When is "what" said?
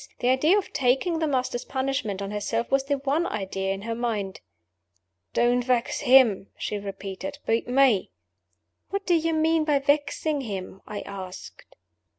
8.89-9.05